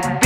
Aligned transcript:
head. 0.00 0.21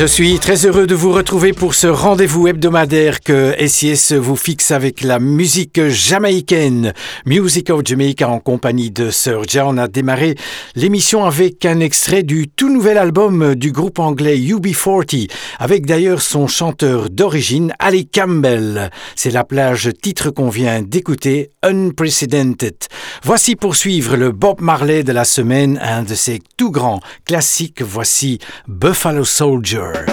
Je 0.00 0.08
Je 0.10 0.14
suis 0.16 0.40
très 0.40 0.66
heureux 0.66 0.88
de 0.88 0.94
vous 0.96 1.12
retrouver 1.12 1.52
pour 1.52 1.72
ce 1.72 1.86
rendez-vous 1.86 2.48
hebdomadaire 2.48 3.20
que 3.20 3.54
SIS 3.64 4.12
vous 4.12 4.34
fixe 4.34 4.72
avec 4.72 5.02
la 5.02 5.20
musique 5.20 5.80
jamaïcaine. 5.86 6.94
Music 7.26 7.70
of 7.70 7.82
Jamaica 7.84 8.28
en 8.28 8.40
compagnie 8.40 8.90
de 8.90 9.10
Serja. 9.10 9.68
On 9.68 9.78
a 9.78 9.86
démarré 9.86 10.34
l'émission 10.74 11.24
avec 11.24 11.64
un 11.64 11.78
extrait 11.78 12.24
du 12.24 12.48
tout 12.48 12.70
nouvel 12.70 12.98
album 12.98 13.54
du 13.54 13.70
groupe 13.70 14.00
anglais 14.00 14.36
UB40, 14.36 15.30
avec 15.60 15.86
d'ailleurs 15.86 16.22
son 16.22 16.48
chanteur 16.48 17.08
d'origine, 17.08 17.72
Ali 17.78 18.08
Campbell. 18.08 18.90
C'est 19.14 19.30
la 19.30 19.44
plage 19.44 19.90
titre 20.02 20.30
qu'on 20.30 20.50
vient 20.50 20.82
d'écouter, 20.82 21.50
Unprecedented. 21.62 22.74
Voici 23.22 23.54
pour 23.54 23.76
suivre 23.76 24.16
le 24.16 24.32
Bob 24.32 24.60
Marley 24.60 25.04
de 25.04 25.12
la 25.12 25.24
semaine, 25.24 25.78
un 25.80 26.02
de 26.02 26.16
ses 26.16 26.40
tout 26.56 26.72
grands 26.72 27.00
classiques. 27.24 27.80
Voici 27.80 28.40
Buffalo 28.66 29.24
Soldier. 29.24 30.09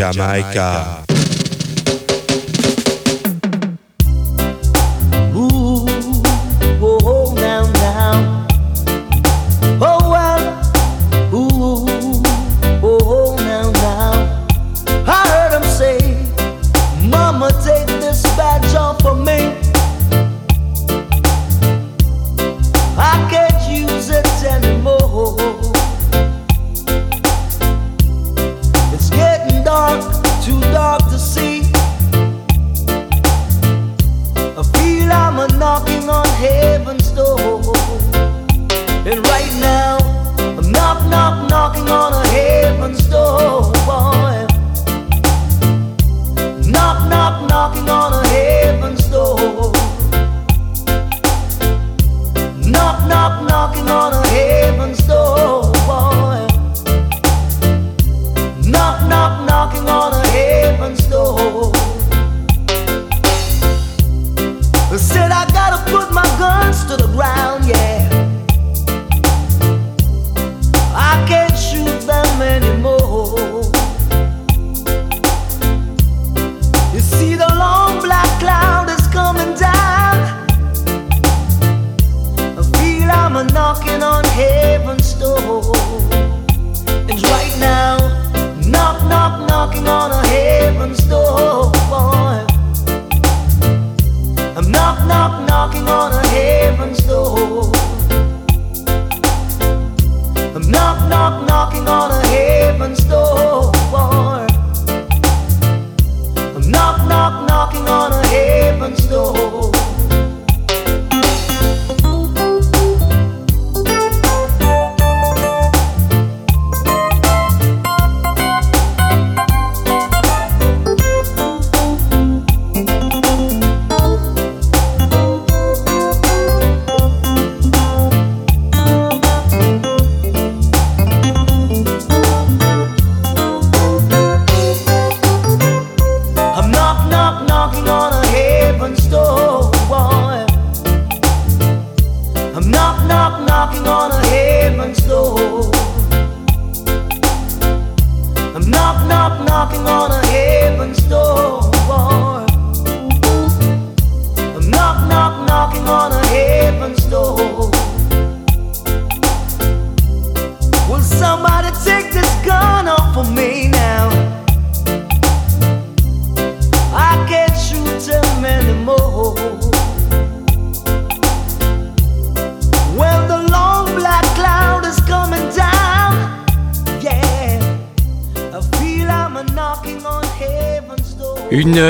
Jamaica. 0.00 0.52
Jamaica. 0.52 0.99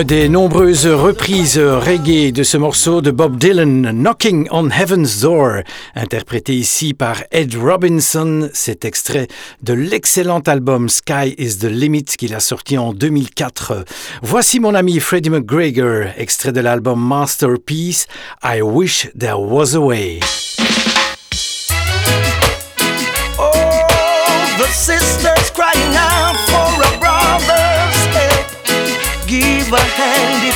Des 0.04 0.30
nombreuses 0.30 0.86
reprises 0.86 1.58
reggae 1.58 2.32
de 2.32 2.42
ce 2.42 2.56
morceau 2.56 3.02
de 3.02 3.10
Bob 3.10 3.36
Dylan, 3.36 3.90
Knocking 3.92 4.48
on 4.50 4.70
Heaven's 4.70 5.20
Door, 5.20 5.62
interprété 5.94 6.54
ici 6.54 6.94
par 6.94 7.22
Ed 7.30 7.54
Robinson, 7.54 8.48
cet 8.54 8.86
extrait 8.86 9.28
de 9.62 9.74
l'excellent 9.74 10.40
album 10.40 10.88
Sky 10.88 11.34
is 11.36 11.58
the 11.58 11.64
Limit 11.64 12.04
qu'il 12.16 12.34
a 12.34 12.40
sorti 12.40 12.78
en 12.78 12.94
2004. 12.94 13.84
Voici 14.22 14.58
mon 14.58 14.74
ami 14.74 15.00
Freddie 15.00 15.30
McGregor, 15.30 16.06
extrait 16.16 16.52
de 16.52 16.60
l'album 16.60 16.98
Masterpiece, 16.98 18.06
I 18.42 18.62
Wish 18.62 19.10
There 19.18 19.34
Was 19.38 19.74
a 19.74 19.80
Way. 19.80 20.20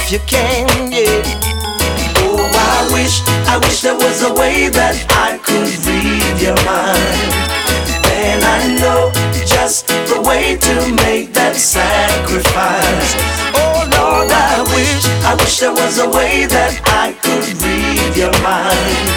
If 0.05 0.13
you 0.13 0.19
can, 0.27 0.93
yeah. 0.93 1.23
Oh, 2.21 2.37
I 2.37 2.93
wish, 2.93 3.23
I 3.49 3.57
wish 3.59 3.81
there 3.81 3.95
was 3.97 4.23
a 4.23 4.35
way 4.35 4.69
that 4.69 4.97
I 5.09 5.39
could 5.41 5.73
read 5.89 6.37
your 6.41 6.59
mind. 6.69 7.33
Then 8.05 8.45
I 8.45 8.77
know 8.81 9.13
just 9.47 9.87
the 9.89 10.21
way 10.21 10.57
to 10.61 10.75
make 11.05 11.33
that 11.33 11.57
sacrifice. 11.57 13.17
Oh 13.57 13.89
Lord, 13.97 14.29
I 14.29 14.61
wish, 14.77 15.05
I 15.25 15.35
wish 15.41 15.61
there 15.61 15.73
was 15.73 15.99
a 15.99 16.09
way 16.09 16.45
that 16.47 16.75
I 16.85 17.17
could 17.25 17.49
read 17.65 18.13
your 18.17 18.35
mind. 18.45 19.09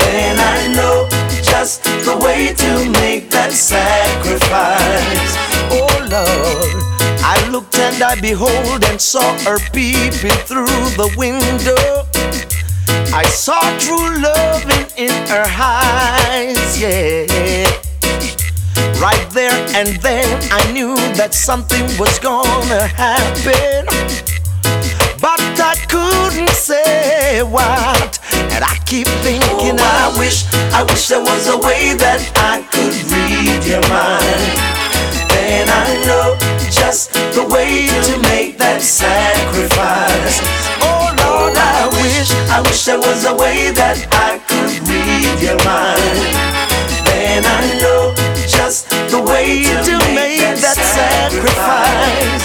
Then 0.00 0.40
I 0.40 0.72
know 0.72 1.08
just 1.42 1.84
the 1.84 2.16
way 2.16 2.54
to 2.54 2.90
make 3.00 3.28
that 3.30 3.52
sacrifice. 3.52 5.36
Oh 5.70 6.08
Lord. 6.08 6.93
I 7.26 7.48
looked 7.48 7.74
and 7.78 8.02
I 8.02 8.20
behold 8.20 8.84
and 8.84 9.00
saw 9.00 9.36
her 9.44 9.58
peeping 9.72 10.38
through 10.44 10.84
the 11.00 11.10
window. 11.16 12.04
I 13.16 13.24
saw 13.24 13.58
true 13.78 14.20
loving 14.20 14.86
in 14.98 15.26
her 15.28 15.46
eyes, 15.48 16.78
yeah. 16.78 17.64
Right 19.00 19.26
there 19.32 19.56
and 19.74 19.96
then 20.02 20.28
I 20.52 20.70
knew 20.70 20.96
that 21.16 21.32
something 21.32 21.86
was 21.98 22.18
gonna 22.18 22.86
happen. 22.88 23.86
But 25.18 25.40
I 25.40 25.76
couldn't 25.88 26.50
say 26.50 27.42
what. 27.42 28.20
And 28.52 28.62
I 28.62 28.76
keep 28.84 29.06
thinking, 29.24 29.80
oh, 29.80 30.12
I 30.12 30.18
wish, 30.18 30.44
I 30.74 30.82
wish 30.82 31.08
there 31.08 31.22
was 31.22 31.48
a 31.48 31.56
way 31.56 31.94
that 31.96 32.20
I 32.36 32.60
could 32.68 32.94
read 33.08 33.64
your 33.64 33.80
mind. 33.88 34.74
And 35.32 35.70
I 35.70 36.04
know 36.04 36.54
just 36.74 37.12
the 37.34 37.46
way 37.54 37.86
to 37.86 38.18
make 38.22 38.58
that 38.58 38.82
sacrifice. 38.82 40.42
Oh 40.82 41.06
Lord, 41.22 41.54
I 41.54 41.86
wish, 42.02 42.34
I 42.50 42.60
wish 42.62 42.84
there 42.84 42.98
was 42.98 43.24
a 43.24 43.34
way 43.34 43.70
that 43.70 44.02
I 44.10 44.42
could 44.42 44.82
read 44.90 45.38
your 45.38 45.58
mind. 45.62 46.34
Then 47.06 47.46
I 47.46 47.78
know 47.78 48.10
just 48.50 48.90
the 49.10 49.22
way 49.22 49.62
to, 49.86 49.94
make, 50.18 50.42
that 50.58 50.74
sacrifice. 50.74 52.42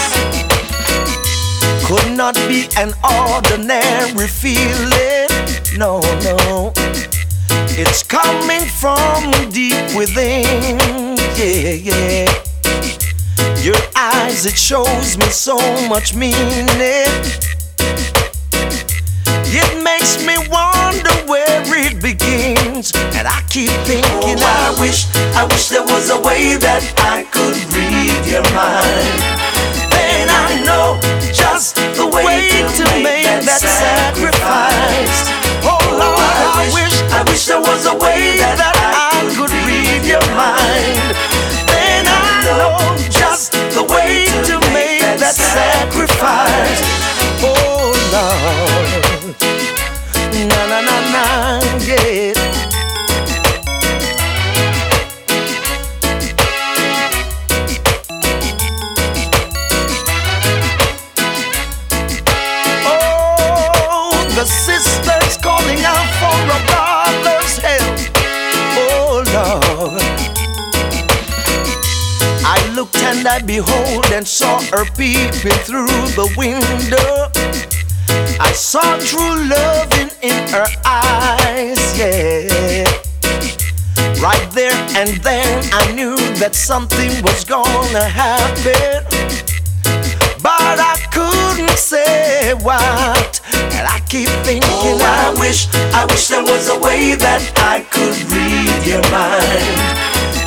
Could 1.86 2.16
not 2.16 2.36
be 2.46 2.68
an 2.78 2.94
ordinary 3.02 4.28
feeling, 4.28 5.26
no, 5.76 6.00
no. 6.22 6.72
It's 7.74 8.04
coming 8.04 8.64
from 8.78 9.50
deep 9.50 9.96
within, 9.96 11.18
yeah, 11.36 11.74
yeah. 11.74 12.49
Your 13.62 13.76
eyes, 13.94 14.46
it 14.46 14.56
shows 14.56 15.18
me 15.18 15.26
so 15.26 15.56
much 15.86 16.14
meaning. 16.14 16.66
It 19.52 19.84
makes 19.84 20.24
me 20.24 20.38
wonder 20.48 21.12
where 21.28 21.62
it 21.66 22.00
begins. 22.00 22.92
And 22.94 23.28
I 23.28 23.42
keep 23.50 23.68
thinking, 23.84 24.38
oh, 24.40 24.72
I 24.72 24.80
wish, 24.80 25.04
I 25.36 25.44
wish 25.44 25.68
there 25.68 25.82
was 25.82 26.08
a 26.08 26.18
way 26.20 26.56
that 26.56 26.82
I 26.98 27.24
could 27.24 27.56
read 27.74 28.26
your 28.32 28.42
mind. 28.54 29.29
Sacrifice. 46.06 46.82
Oh 47.42 48.59
saw 74.30 74.60
her 74.70 74.84
peeping 74.96 75.58
through 75.66 75.90
the 76.14 76.32
window. 76.38 77.26
I 78.38 78.52
saw 78.52 78.96
true 78.98 79.34
loving 79.50 80.10
in 80.22 80.48
her 80.54 80.66
eyes, 80.84 81.80
yeah. 81.98 82.86
Right 84.22 84.48
there 84.52 84.78
and 84.94 85.16
then 85.24 85.68
I 85.72 85.90
knew 85.92 86.16
that 86.38 86.54
something 86.54 87.10
was 87.24 87.44
gonna 87.44 88.04
happen. 88.04 89.02
But 90.40 90.78
I 90.78 90.94
couldn't 91.10 91.76
say 91.76 92.54
what. 92.54 93.40
And 93.52 93.84
I 93.84 93.98
keep 94.08 94.28
thinking, 94.46 94.62
oh, 94.70 94.96
I 95.02 95.34
wish, 95.40 95.66
I 95.92 96.06
wish 96.06 96.28
there 96.28 96.44
was 96.44 96.68
a 96.68 96.78
way 96.78 97.16
that 97.16 97.42
I 97.56 97.80
could 97.90 98.14
read 98.30 98.86
your 98.86 99.02
mind. 99.10 99.74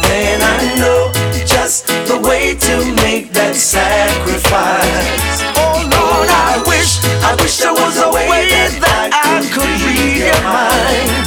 Then 0.07 0.39
I 0.41 0.79
know 0.79 1.32
just 1.63 1.87
the 2.11 2.19
way 2.27 2.55
to 2.59 2.75
make 3.07 3.31
that 3.31 3.55
sacrifice. 3.55 5.39
Oh 5.55 5.79
Lord, 5.79 6.27
I 6.27 6.59
wish, 6.67 6.99
I 7.23 7.39
wish 7.39 7.55
there 7.63 7.71
was 7.71 7.95
a 8.03 8.11
way 8.11 8.51
that 8.83 9.15
I 9.15 9.39
could 9.47 9.71
read 9.87 10.27
your 10.27 10.43
mind. 10.43 11.23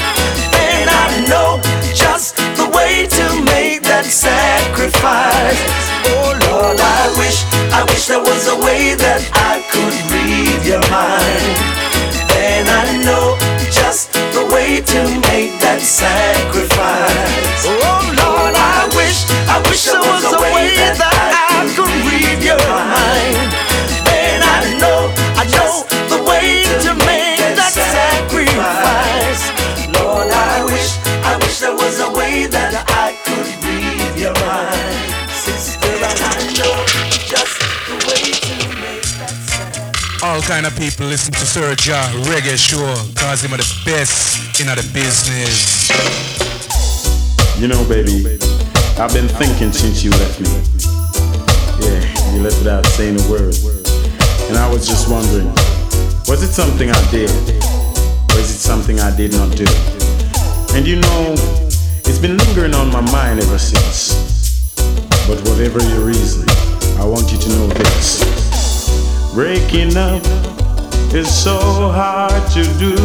Then 0.53 0.93
I 0.93 1.25
know 1.25 1.57
just 1.97 2.37
the 2.53 2.69
way 2.69 3.09
to 3.17 3.25
make 3.49 3.81
that 3.89 4.05
sacrifice. 4.05 5.57
Oh 6.05 6.37
Lord, 6.53 6.77
I 6.85 7.17
wish, 7.17 7.41
I 7.73 7.89
wish 7.89 8.05
there 8.05 8.21
was 8.21 8.45
a 8.53 8.61
way 8.61 8.93
that 8.93 9.25
I 9.33 9.65
could 9.73 9.97
read 10.13 10.61
your 10.69 10.85
mind. 10.93 11.57
Then 12.29 12.69
I 12.69 13.01
know 13.09 13.41
just 13.73 14.13
the 14.37 14.45
way 14.53 14.85
to 14.85 15.01
make 15.33 15.57
that 15.65 15.81
sacrifice. 15.81 17.65
Oh 17.65 18.05
Lord, 18.21 18.36
wish, 19.07 19.31
I 19.47 19.57
wish 19.71 19.85
there 19.85 20.01
was 20.01 20.25
a 20.27 20.39
way 20.43 20.75
that 20.99 21.15
I 21.15 21.63
could 21.75 21.95
read 22.11 22.43
your 22.43 22.59
mind. 22.67 23.51
Then 24.03 24.43
I 24.43 24.75
know, 24.83 25.01
I 25.39 25.45
know 25.55 25.87
the 26.11 26.21
way 26.27 26.67
to 26.83 26.91
make 27.07 27.39
that 27.55 27.71
sacrifice. 27.71 29.43
Lord, 29.95 30.31
I 30.31 30.65
wish, 30.67 30.99
I 31.23 31.39
wish 31.39 31.59
there 31.63 31.75
was 31.75 32.01
a 32.03 32.11
way 32.11 32.47
that 32.51 32.75
I 32.91 33.15
could 33.23 33.47
read 33.63 34.15
your 34.19 34.35
mind, 34.43 35.31
sister, 35.31 35.87
I 35.87 36.43
know 36.59 36.75
just 37.31 37.55
the 37.87 37.97
way 38.11 38.25
to 38.35 38.55
make 38.83 39.07
that 39.23 39.35
sacrifice. 39.47 40.23
All 40.23 40.43
kind 40.43 40.67
of 40.67 40.75
people 40.77 41.07
listen 41.07 41.33
to 41.35 41.47
Sir 41.47 41.77
Ja 41.79 42.03
Reggae 42.27 42.59
Show 42.59 42.91
cause 43.15 43.43
him 43.45 43.55
are 43.55 43.63
the 43.63 43.71
best 43.87 44.61
in 44.61 44.67
the 44.67 44.83
business. 44.93 45.87
You 47.59 47.69
know, 47.69 47.85
baby, 47.89 48.23
I've 48.99 49.13
been 49.13 49.29
thinking 49.29 49.73
since 49.73 50.03
you 50.03 50.11
left 50.13 50.41
me. 50.41 50.49
Yeah, 51.85 52.33
you 52.33 52.43
left 52.43 52.57
without 52.57 52.87
saying 52.87 53.21
a 53.21 53.31
word. 53.31 53.55
And 54.49 54.57
I 54.57 54.71
was 54.73 54.89
just 54.89 55.11
wondering, 55.11 55.49
was 56.27 56.43
it 56.43 56.51
something 56.51 56.89
I 56.91 57.11
did? 57.11 57.29
Or 58.33 58.39
is 58.41 58.49
it 58.49 58.59
something 58.59 58.99
I 58.99 59.15
did 59.15 59.33
not 59.33 59.55
do? 59.55 59.67
And 60.75 60.87
you 60.87 60.97
know, 60.97 61.35
it's 62.09 62.19
been 62.19 62.39
lingering 62.39 62.73
on 62.73 62.91
my 62.91 63.03
mind 63.13 63.41
ever 63.41 63.59
since. 63.59 64.73
But 65.29 65.47
whatever 65.47 65.79
your 65.91 66.01
reason, 66.01 66.49
I 66.99 67.05
want 67.05 67.31
you 67.31 67.37
to 67.37 67.49
know 67.51 67.67
this. 67.67 68.25
Breaking 69.35 69.95
up 69.95 70.25
is 71.13 71.29
so 71.29 71.59
hard 71.93 72.51
to 72.53 72.65
do. 72.79 72.97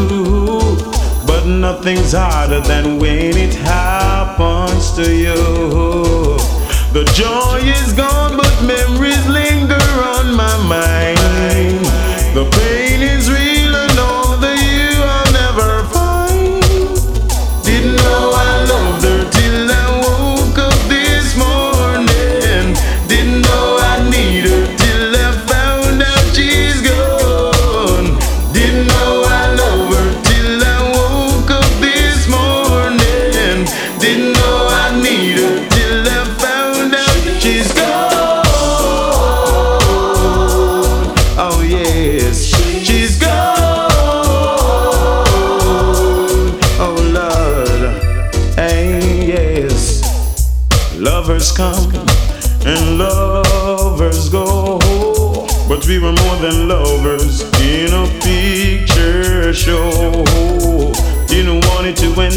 But 1.27 1.45
nothing's 1.47 2.13
harder 2.13 2.62
than 2.62 2.97
when 2.97 3.36
it 3.36 3.54
happens 3.56 4.11
to 4.41 5.15
you. 5.15 5.36
The 6.93 7.06
joy 7.13 7.60
is 7.80 7.93
gone, 7.93 8.38
but 8.38 8.63
memories 8.63 9.25
linger 9.27 9.80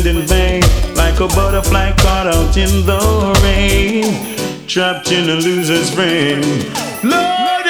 in 0.03 0.27
vain, 0.27 0.63
like 0.97 1.21
a 1.21 1.29
butterfly 1.29 1.93
caught 1.99 2.27
out 2.27 2.57
in 2.57 2.85
the 2.85 2.99
rain, 3.45 4.67
trapped 4.67 5.13
in 5.13 5.31
a 5.31 5.35
loser's 5.37 5.89
frame. 5.95 6.43
Lord, 7.05 7.64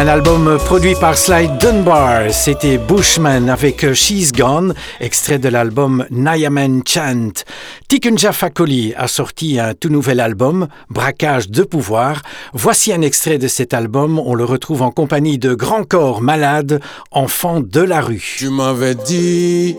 d'un 0.00 0.08
album 0.08 0.56
produit 0.64 0.94
par 0.94 1.14
Slide 1.14 1.58
Dunbar, 1.58 2.32
c'était 2.32 2.78
Bushman 2.78 3.50
avec 3.50 3.92
She's 3.92 4.32
Gone, 4.32 4.72
extrait 4.98 5.38
de 5.38 5.50
l'album 5.50 6.06
Nyaman 6.10 6.80
Chant. 6.86 7.44
Tikunja 7.86 8.32
Fakoli 8.32 8.94
a 8.96 9.08
sorti 9.08 9.60
un 9.60 9.74
tout 9.74 9.90
nouvel 9.90 10.20
album, 10.20 10.68
Braquage 10.88 11.50
de 11.50 11.64
pouvoir. 11.64 12.22
Voici 12.54 12.94
un 12.94 13.02
extrait 13.02 13.36
de 13.36 13.46
cet 13.46 13.74
album, 13.74 14.18
on 14.18 14.34
le 14.34 14.44
retrouve 14.44 14.80
en 14.80 14.90
compagnie 14.90 15.36
de 15.36 15.52
Grand 15.52 15.86
Corps 15.86 16.22
Malade, 16.22 16.80
enfant 17.10 17.60
de 17.60 17.80
la 17.80 18.00
rue. 18.00 18.36
Tu 18.38 18.48
m'avais 18.48 18.94
dit 18.94 19.76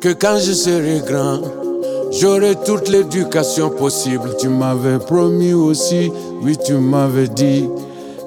que 0.00 0.12
quand 0.12 0.38
je 0.38 0.52
serai 0.52 1.00
grand, 1.04 1.40
j'aurai 2.12 2.54
toute 2.64 2.88
l'éducation 2.88 3.70
possible. 3.70 4.30
Tu 4.38 4.48
m'avais 4.48 5.00
promis 5.00 5.54
aussi, 5.54 6.12
oui 6.40 6.56
tu 6.64 6.74
m'avais 6.74 7.26
dit 7.26 7.64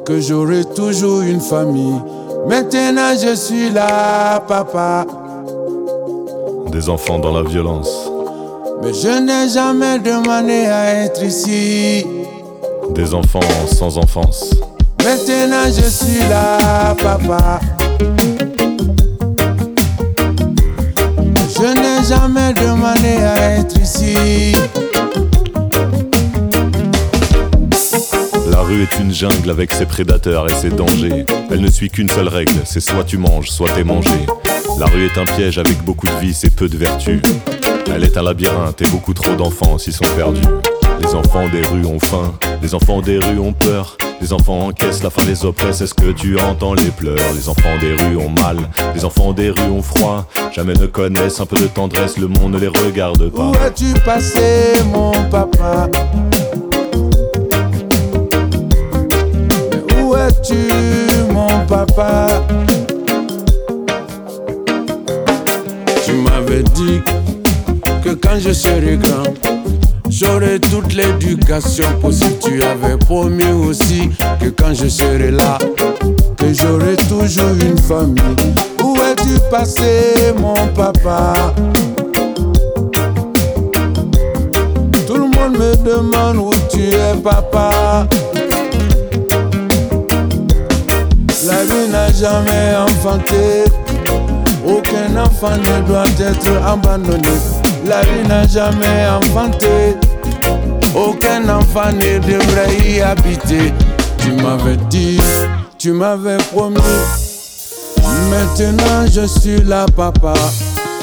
que 0.10 0.19
j'aurai 0.19 0.65
toujours 0.65 1.22
une 1.22 1.39
famille. 1.39 2.02
Maintenant 2.48 3.12
je 3.15 3.36
suis 3.36 3.69
là, 3.69 4.39
papa. 4.39 5.06
Des 6.72 6.89
enfants 6.89 7.19
dans 7.19 7.32
la 7.32 7.48
violence. 7.48 8.10
Mais 8.82 8.91
je 8.91 9.19
n'ai 9.19 9.50
jamais 9.50 10.00
demandé 10.00 10.65
à 10.65 11.06
être 11.06 11.22
ici. 11.22 12.08
Des 12.95 13.13
enfants 13.13 13.39
sans 13.72 14.00
enfance. 14.00 14.50
Maintenant 15.06 15.67
je 15.67 15.88
suis 15.88 16.28
là, 16.28 16.95
papa. 16.95 17.60
Je 21.56 21.67
n'ai 21.82 22.04
jamais 22.08 22.54
demandé 22.54 23.15
à 23.24 23.60
être 23.60 23.80
ici. 23.80 24.54
La 28.60 28.65
rue 28.65 28.84
est 28.84 29.00
une 29.00 29.13
jungle 29.13 29.52
avec 29.52 29.72
ses 29.72 29.86
prédateurs 29.86 30.45
et 30.52 30.54
ses 30.54 30.69
dangers. 30.69 31.24
Elle 31.50 31.62
ne 31.62 31.72
suit 31.72 31.89
qu'une 31.89 32.10
seule 32.10 32.28
règle, 32.28 32.52
c'est 32.65 32.82
soit 32.82 33.06
tu 33.06 33.17
manges, 33.17 33.50
soit 33.50 33.72
t'es 33.72 33.86
mangé. 33.86 34.12
La 34.78 34.86
rue 34.86 35.06
est 35.06 35.17
un 35.17 35.24
piège 35.24 35.58
avec 35.58 35.82
beaucoup 35.86 36.08
de 36.08 36.15
vices 36.19 36.43
et 36.43 36.50
peu 36.50 36.67
de 36.67 36.76
vertus. 36.76 37.22
Elle 37.89 38.04
est 38.04 38.17
un 38.17 38.22
labyrinthe 38.22 38.82
et 38.82 38.89
beaucoup 38.89 39.13
trop 39.13 39.34
d'enfants 39.34 39.78
s'y 39.78 39.93
sont 39.93 40.04
perdus. 40.13 40.41
Les 41.00 41.15
enfants 41.15 41.48
des 41.48 41.62
rues 41.62 41.86
ont 41.86 42.00
faim, 42.00 42.34
les 42.62 42.76
enfants 42.76 43.00
des 43.00 43.17
rues 43.19 43.39
ont 43.39 43.54
peur. 43.54 43.95
Les 44.19 44.34
enfants 44.34 44.67
encaissent, 44.67 45.04
la 45.04 45.10
faim 45.10 45.24
les 45.26 45.45
oppresse, 45.45 45.80
est-ce 45.80 45.93
que 45.93 46.12
tu 46.12 46.38
entends 46.38 46.74
les 46.74 46.91
pleurs 46.91 47.15
Les 47.36 47.48
enfants 47.48 47.78
des 47.80 47.93
rues 47.93 48.17
ont 48.17 48.30
mal, 48.30 48.58
les 48.93 49.06
enfants 49.06 49.32
des 49.32 49.52
rues 49.52 49.72
ont 49.72 49.82
froid. 49.82 50.28
Jamais 50.52 50.74
ne 50.74 50.86
connaissent 50.86 51.39
un 51.39 51.45
peu 51.45 51.56
de 51.56 51.67
tendresse, 51.67 52.17
le 52.17 52.28
monde 52.28 52.52
ne 52.52 52.60
les 52.60 52.67
regarde 52.67 53.30
pas. 53.30 53.52
Où 53.52 53.56
as-tu 53.65 53.93
passé 54.04 54.84
mon 54.91 55.13
papa? 55.30 55.88
Es-tu 60.49 61.33
mon 61.33 61.47
papa 61.67 62.27
Tu 66.03 66.13
m'avais 66.13 66.63
dit 66.63 67.01
que 68.03 68.09
quand 68.15 68.39
je 68.39 68.51
serai 68.51 68.97
grand, 68.97 69.33
j'aurai 70.09 70.59
toute 70.59 70.93
l'éducation 70.93 71.88
possible. 72.01 72.39
Tu 72.43 72.63
avais 72.63 72.97
promis 72.97 73.51
aussi 73.51 74.09
que 74.41 74.49
quand 74.49 74.73
je 74.73 74.88
serai 74.88 75.31
là, 75.31 75.57
que 76.38 76.53
j'aurai 76.53 76.95
toujours 77.07 77.55
une 77.62 77.77
famille. 77.77 78.23
Où 78.83 78.95
es-tu 78.95 79.39
passé 79.51 80.33
mon 80.39 80.67
papa? 80.73 81.53
Tout 85.05 85.15
le 85.15 85.27
monde 85.27 85.57
me 85.59 85.75
demande 85.83 86.38
où 86.38 86.51
tu 86.71 86.88
es 86.88 87.21
papa. 87.23 88.07
La 91.49 91.63
vie 91.63 91.89
n'a 91.89 92.13
jamais 92.13 92.75
enfanté. 92.77 93.63
Aucun 94.63 95.17
enfant 95.17 95.57
ne 95.57 95.88
doit 95.88 96.03
être 96.19 96.63
abandonné. 96.63 97.27
La 97.85 98.01
vie 98.01 98.27
n'a 98.27 98.47
jamais 98.47 99.07
enfanté. 99.09 99.95
Aucun 100.93 101.49
enfant 101.49 101.91
ne 101.91 102.19
devrait 102.19 102.77
y 102.88 103.01
habiter. 103.01 103.73
Tu 104.19 104.31
m'avais 104.33 104.77
dit, 104.91 105.19
tu 105.79 105.91
m'avais 105.91 106.38
promis. 106.53 106.77
Maintenant 108.29 109.07
je 109.12 109.25
suis 109.25 109.59
là, 109.63 109.88
papa. 109.95 110.33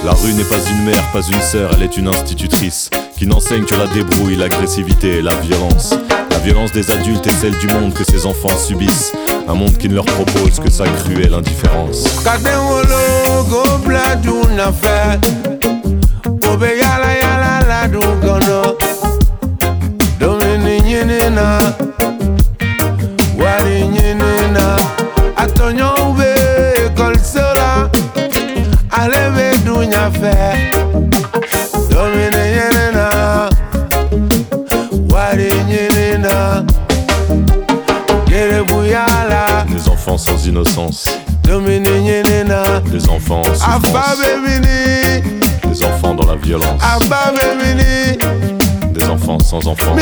La 0.05 0.13
rue 0.13 0.33
n'est 0.33 0.45
pas 0.45 0.61
une 0.71 0.85
mère, 0.85 1.03
pas 1.13 1.23
une 1.23 1.41
sœur, 1.41 1.71
elle 1.75 1.83
est 1.83 1.97
une 1.97 2.07
institutrice 2.07 2.89
qui 3.19 3.27
n'enseigne 3.27 3.65
que 3.65 3.75
la 3.75 3.89
débrouille, 3.89 4.37
l'agressivité 4.37 5.19
et 5.19 5.23
la 5.23 5.35
violence. 5.35 5.95
La 6.31 6.39
violence 6.39 6.71
des 6.71 6.89
adultes 6.93 7.27
et 7.27 7.31
celle 7.31 7.57
du 7.59 7.67
monde 7.67 7.95
que 7.95 8.05
ces 8.05 8.27
enfants 8.27 8.57
subissent. 8.57 9.13
Un 9.49 9.55
monde 9.55 9.77
qui 9.79 9.89
ne 9.89 9.95
leur 9.95 10.05
propose 10.05 10.59
que 10.59 10.71
sa 10.71 10.85
cruelle 10.85 11.35
indifférence. 11.35 12.05
l'innocence. 40.57 41.05
Des 42.91 43.09
enfants 43.09 43.43
en. 43.43 43.61
Des 45.69 45.85
enfants 45.85 46.15
dans 46.15 46.27
la 46.27 46.37
violence. 46.37 46.81
Des 48.93 49.05
enfants 49.05 49.39
sans 49.39 49.67
enfants. 49.67 49.95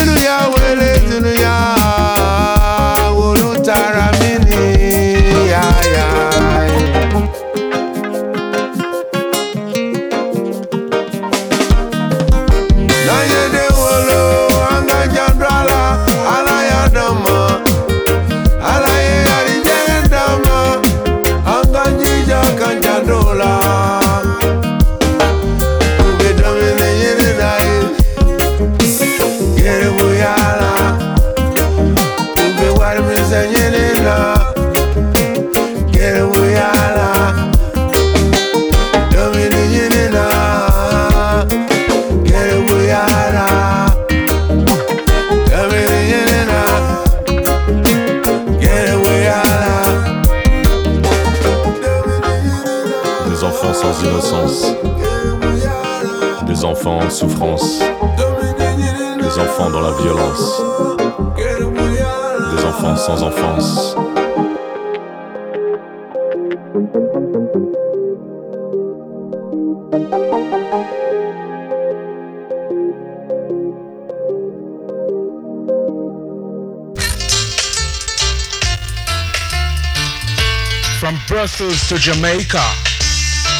To 81.95 82.01
Jamaica, 82.01 82.65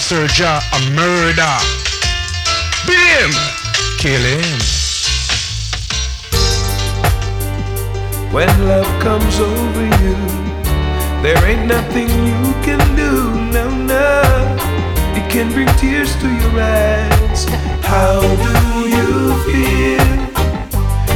Serja 0.01 0.59
a 0.59 0.91
murder. 0.91 1.55
Beat 2.85 2.99
him, 3.21 3.31
kill 3.99 4.21
him. 4.21 4.59
When 8.33 8.49
love 8.67 8.91
comes 9.01 9.39
over 9.39 9.85
you, 10.03 10.17
there 11.23 11.45
ain't 11.47 11.67
nothing 11.69 12.09
you 12.09 12.55
can 12.67 12.83
do, 12.97 13.31
no, 13.53 13.71
no. 13.71 14.57
It 15.15 15.31
can 15.31 15.53
bring 15.53 15.69
tears 15.77 16.17
to 16.17 16.29
your 16.29 16.61
eyes. 16.61 17.45
How 17.83 18.21
do 18.21 18.89
you 18.89 19.35
feel 19.45 20.01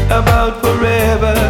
about 0.07 0.61
forever? 0.62 1.47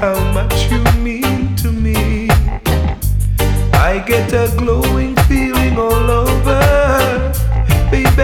How 0.00 0.18
much 0.32 0.70
you 0.70 0.82
mean 1.00 1.56
to 1.56 1.72
me, 1.72 2.28
I 3.72 4.02
get 4.06 4.32
a 4.32 4.54
glowing 4.56 5.16
feeling 5.28 5.78
all 5.78 6.10
over, 6.10 7.32
baby. 7.90 8.22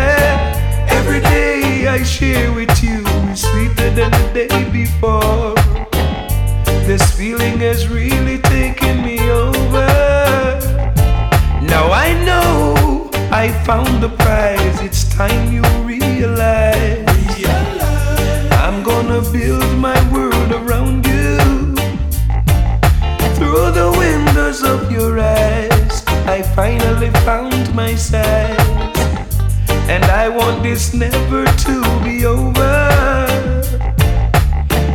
Every 0.99 1.21
day 1.21 1.87
I 1.89 2.03
share 2.03 2.53
with 2.53 2.83
you 2.83 3.01
is 3.31 3.43
sweeter 3.43 3.91
than 3.91 4.11
the 4.11 4.31
day 4.35 4.71
before. 4.71 5.55
This 6.87 7.05
feeling 7.17 7.59
has 7.61 7.89
really 7.89 8.39
taken 8.39 9.03
me 9.03 9.19
over. 9.31 9.89
Now 11.63 11.91
I 11.91 12.13
know 12.27 13.11
I 13.31 13.49
found 13.65 14.03
the 14.03 14.11
prize. 14.11 14.81
It's 14.83 15.05
time 15.09 15.53
you 15.53 15.63
realize. 15.87 16.92
I 26.33 26.41
finally 26.41 27.11
found 27.27 27.75
myself. 27.75 28.59
And 29.87 30.03
I 30.07 30.31
want 30.31 30.63
this 30.63 30.95
never 30.95 31.45
to 31.45 32.01
be 32.03 32.25
over. 32.25 32.89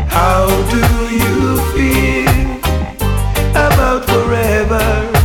How 0.10 0.48
do 0.72 0.82
you 1.14 1.60
feel 1.76 2.58
about 3.52 4.04
forever? 4.10 5.17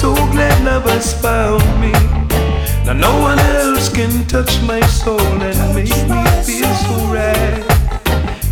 So 0.00 0.14
glad 0.32 0.64
love 0.64 0.84
has 0.84 1.12
found 1.20 1.62
me. 1.78 1.92
Now 2.86 2.94
no 2.94 3.20
one 3.20 3.38
else 3.38 3.90
can 3.90 4.26
touch 4.26 4.62
my 4.62 4.80
soul 4.86 5.20
and 5.20 5.74
make 5.74 6.00
me 6.08 6.22
feel 6.48 6.72
so 6.84 6.94
right. 7.12 7.62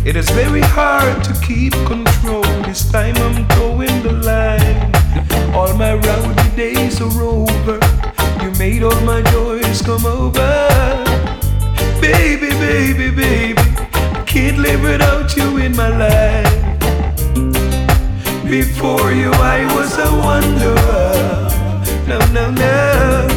It 0.05 0.15
is 0.15 0.29
very 0.29 0.61
hard 0.61 1.23
to 1.23 1.33
keep 1.41 1.73
control. 1.87 2.43
This 2.67 2.91
time 2.91 3.17
I'm 3.17 3.47
towing 3.57 4.03
the 4.03 4.13
line. 4.29 4.93
All 5.55 5.73
my 5.73 5.95
rowdy 5.95 6.49
days 6.55 7.01
are 7.01 7.21
over. 7.21 7.79
You 8.43 8.51
made 8.59 8.83
all 8.83 9.01
my 9.01 9.23
joys 9.31 9.81
come 9.81 10.05
over. 10.05 10.53
Baby, 11.99 12.49
baby, 12.61 13.09
baby, 13.09 13.61
I 14.19 14.23
can't 14.27 14.59
live 14.59 14.83
without 14.83 15.35
you 15.35 15.57
in 15.57 15.75
my 15.75 15.89
life. 15.89 16.68
Before 18.49 19.11
you, 19.11 19.29
I 19.31 19.63
was 19.75 19.95
a 19.99 20.09
wanderer. 20.25 21.47
No, 22.07 22.17
no, 22.33 22.49
no, 22.49 23.27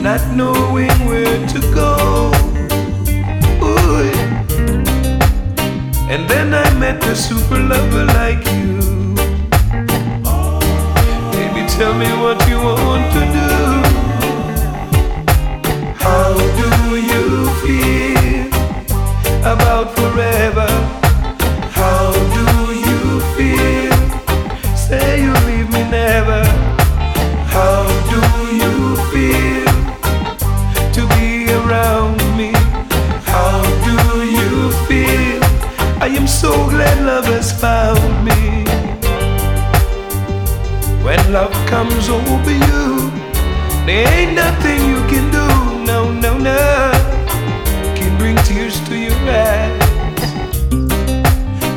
not 0.00 0.22
knowing 0.36 0.94
where 1.04 1.44
to 1.48 1.60
go. 1.74 2.30
Ooh. 3.60 4.12
And 6.08 6.30
then 6.30 6.54
I 6.54 6.72
met 6.78 7.02
a 7.06 7.16
super 7.16 7.58
lover 7.58 8.04
like 8.04 8.46
you. 8.54 8.78
Baby, 11.32 11.66
tell 11.66 11.92
me 11.92 12.06
what 12.22 12.38
you 12.48 12.58
want 12.58 13.12
to 13.16 13.22
do. 13.34 13.50
How 15.98 16.34
do 16.60 16.96
you 16.96 17.50
feel 17.64 18.46
about 19.42 19.92
forever? 19.98 20.99
Say 24.90 25.22
you 25.22 25.32
leave 25.46 25.70
me 25.70 25.88
never. 25.88 26.42
How 27.54 27.86
do 28.10 28.20
you 28.60 28.96
feel 29.12 29.70
to 30.96 31.02
be 31.14 31.46
around 31.58 32.18
me? 32.36 32.50
How 33.22 33.62
do 33.86 34.24
you 34.26 34.72
feel? 34.88 35.38
I 36.02 36.08
am 36.08 36.26
so 36.26 36.50
glad 36.68 37.06
love 37.06 37.26
has 37.26 37.52
found 37.52 38.24
me. 38.24 38.64
When 41.04 41.20
love 41.32 41.54
comes 41.68 42.08
over 42.08 42.50
you, 42.50 43.12
there 43.86 44.08
ain't 44.18 44.34
nothing 44.34 44.80
you 44.90 45.00
can 45.06 45.30
do. 45.30 45.46
No, 45.86 46.10
no, 46.10 46.36
no. 46.36 46.90
Can 47.94 48.18
bring 48.18 48.34
tears 48.38 48.80
to 48.88 48.96
your 48.96 49.14
eyes. 49.30 50.30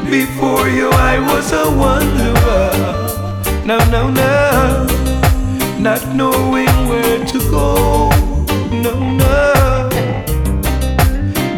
Before 0.10 0.68
you, 0.68 0.90
I 0.90 1.20
was 1.20 1.52
a 1.52 1.70
wanderer. 1.70 3.03
No, 3.66 3.78
no, 3.90 4.10
no. 4.10 4.86
Not 5.80 6.14
knowing 6.14 6.68
where 6.90 7.26
to 7.26 7.40
go. 7.50 8.10
No, 8.72 8.94
no. 9.00 9.90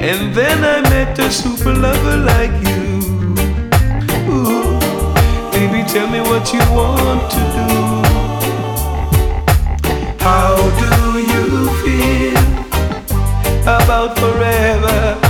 And 0.01 0.35
then 0.35 0.63
I 0.63 0.81
met 0.81 1.17
a 1.17 1.31
super 1.31 1.73
lover 1.73 2.17
like 2.17 2.51
you. 2.69 3.33
Baby, 5.51 5.83
tell 5.89 6.07
me 6.07 6.21
what 6.21 6.53
you 6.53 6.59
want 6.71 7.31
to 7.31 7.41
do. 7.57 7.69
How 10.19 10.55
do 10.81 11.19
you 11.19 11.69
feel 11.81 12.37
about 13.63 14.15
forever? 14.19 15.24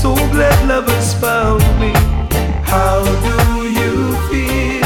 So 0.00 0.14
glad 0.32 0.56
love 0.66 0.88
has 0.88 1.12
found 1.14 1.62
me. 1.78 1.92
How 2.64 3.04
do 3.04 3.68
you 3.68 4.16
feel 4.30 4.84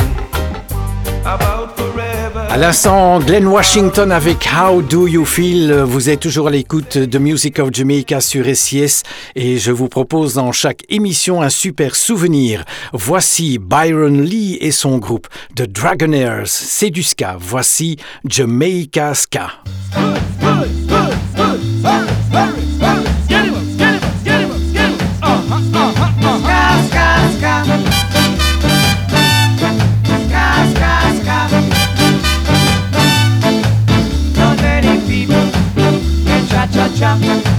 about 1.24 1.76
forever? 1.76 2.40
À 2.50 2.56
l'instant, 2.56 3.20
Glenn 3.20 3.46
Washington 3.46 4.10
avec 4.10 4.48
How 4.52 4.82
Do 4.82 5.06
You 5.06 5.24
Feel. 5.24 5.82
Vous 5.86 6.10
êtes 6.10 6.18
toujours 6.18 6.48
à 6.48 6.50
l'écoute 6.50 6.98
de 6.98 7.18
Music 7.18 7.60
of 7.60 7.68
Jamaica 7.72 8.20
sur 8.20 8.44
SIS 8.56 9.02
et 9.36 9.58
je 9.58 9.70
vous 9.70 9.88
propose 9.88 10.34
dans 10.34 10.50
chaque 10.50 10.82
émission 10.88 11.42
un 11.42 11.50
super 11.50 11.94
souvenir. 11.94 12.64
Voici 12.92 13.58
Byron 13.58 14.20
Lee 14.20 14.58
et 14.60 14.72
son 14.72 14.98
groupe 14.98 15.28
The 15.54 15.62
Dragonaires. 15.62 16.42
C'est 16.46 16.90
du 16.90 17.04
ska. 17.04 17.36
Voici 17.38 17.98
Jamaica 18.24 19.14
Ska. 19.14 19.50
Cha 37.04 37.53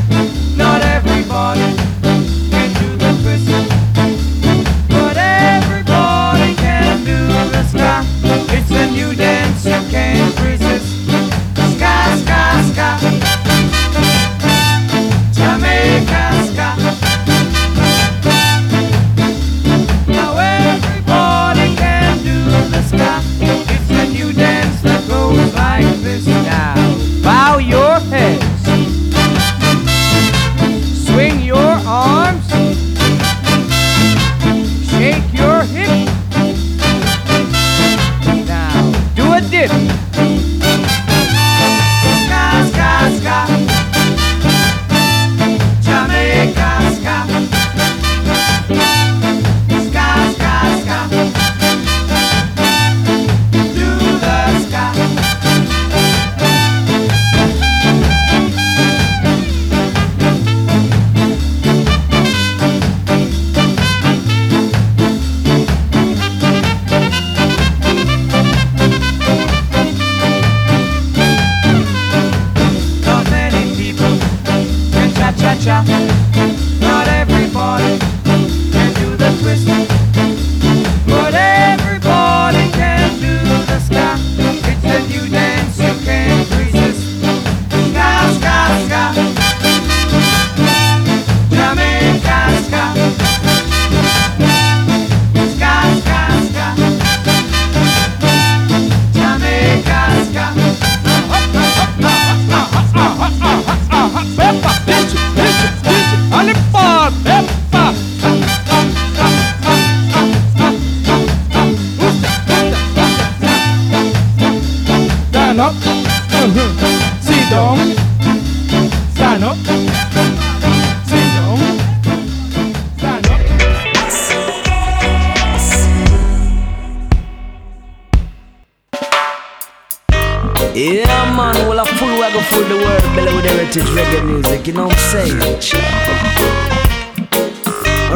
with 133.75 133.87
reggae 133.87 134.23
music, 134.25 134.67
you 134.67 134.73
know 134.73 134.85
what 134.85 134.93
I'm 134.93 134.99
saying? 135.11 135.37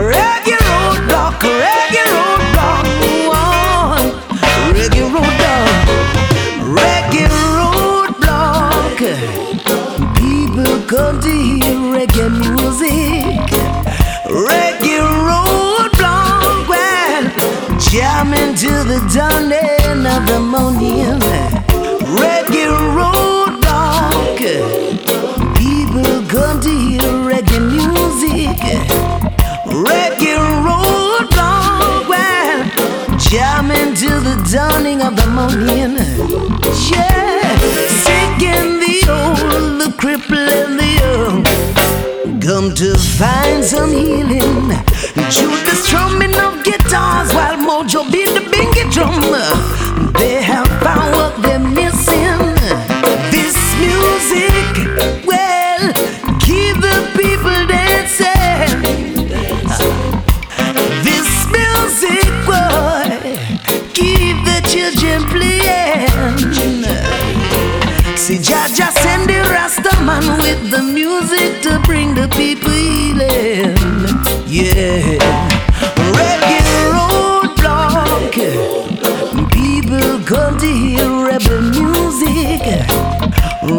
Reggae 0.09 0.57
roadblock, 0.69 1.39
reggae 1.63 2.03
roadblock, 2.15 2.85
oh, 3.33 3.97
reggae 4.73 5.03
roadblock, 5.13 5.69
reggae 6.77 7.27
roadblock. 7.57 8.99
People 10.15 10.73
come 10.87 11.19
to 11.19 11.27
hear 11.29 11.79
reggae 11.91 12.27
music, 12.39 13.49
reggae 14.47 14.99
roadblock. 15.27 16.67
Well, 16.69 17.23
jamming 17.79 18.55
to 18.55 18.71
the 18.87 18.99
dawning 19.13 20.05
of 20.07 20.21
the 20.25 20.39
morning, 20.39 21.19
music. 28.09 28.57
Reggae 29.85 30.35
roadblock, 30.65 32.07
well, 32.09 33.17
jamming 33.17 33.93
to 33.95 34.09
the 34.19 34.35
dawning 34.51 35.01
of 35.01 35.15
the 35.15 35.27
morning. 35.27 35.95
Yeah, 36.89 37.57
seeking 38.05 38.79
the 38.79 38.95
old, 39.09 39.81
the 39.81 39.95
crippled 39.97 40.49
and 40.49 40.79
the 40.79 40.89
young. 41.01 42.39
Come 42.41 42.73
to 42.75 42.97
find 42.97 43.63
some 43.63 43.91
healing. 43.91 44.88
With 70.49 70.71
the 70.71 70.81
music 70.81 71.61
to 71.61 71.79
bring 71.85 72.15
the 72.15 72.27
people 72.29 72.71
healing. 72.71 73.75
Yeah, 74.47 75.17
reggae 76.17 76.61
roadblock. 76.93 78.33
People 79.51 80.09
come 80.25 80.57
to 80.57 80.65
hear 80.65 81.09
rebel 81.27 81.61
music. 81.77 82.61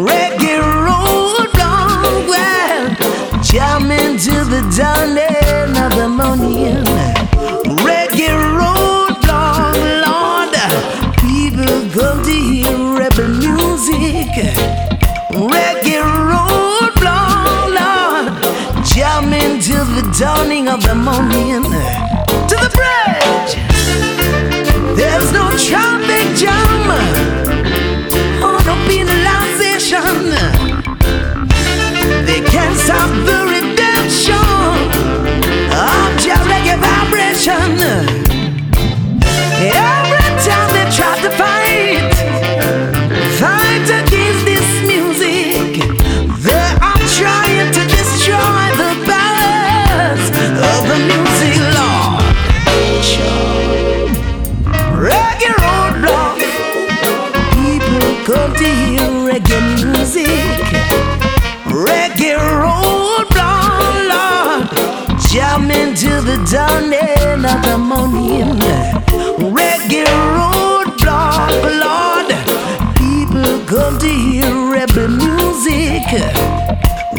Reggae 0.07 0.59
roadblock. 0.85 2.29
Well, 2.31 2.83
jamming 3.41 4.17
to 4.25 4.35
the 4.53 4.61
dawning 4.77 5.75
of 5.85 5.91
the 5.99 6.07
morning. 6.07 6.85
Reggae 7.85 8.31
roadblock, 8.59 9.75
Lord. 10.05 10.53
People 11.17 11.75
come 11.95 12.23
to 12.23 12.31
hear 12.31 12.77
rebel 12.97 13.27
music. 13.27 14.90
Till 19.61 19.85
the 19.85 20.01
dawning 20.17 20.67
of 20.67 20.81
the 20.81 20.95
morning. 20.95 21.61
To 22.49 22.55
the 22.63 22.71
bridge. 22.73 23.53
There's 24.97 25.31
no 25.31 25.45
traffic 25.55 26.25
jam 26.35 26.89
or 28.41 28.57
no 28.65 28.75
penalization. 28.89 30.33
They 32.25 32.41
can't 32.41 32.75
stop 32.75 33.09
the 33.29 33.39
redemption 33.55 34.33
of 35.77 36.41
reggae 36.49 36.77
vibration. 36.81 37.77
Every 39.61 40.31
time 40.45 40.69
they 40.73 40.87
try 40.95 41.21
to 41.21 41.29
fight, 41.37 41.60
to 66.01 66.09
the 66.21 66.37
dawning 66.51 67.45
of 67.45 67.61
the 67.61 67.77
morning. 67.77 68.57
Reggae 69.53 70.05
roadblock, 70.33 71.53
Lord, 71.83 72.29
people 72.97 73.59
come 73.67 73.99
to 73.99 74.07
hear 74.07 74.51
rebel 74.73 75.09
music. 75.09 76.01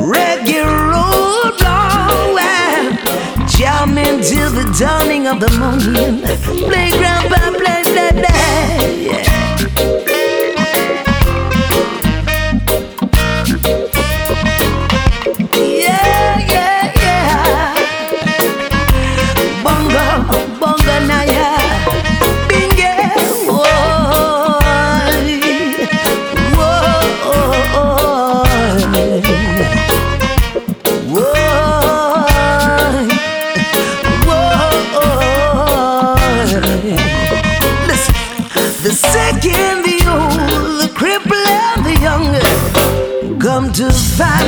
Reggae 0.02 0.66
roadblock, 0.90 2.34
well, 2.34 2.84
jamming 3.46 4.20
till 4.20 4.50
the 4.50 4.64
dawning 4.76 5.28
of 5.28 5.38
the 5.38 5.50
morning. 5.60 6.20
Playground, 6.66 7.28
play, 7.28 7.50
play, 7.60 7.82
play, 7.84 8.10
play. 8.20 9.06
Yeah, 9.06 10.11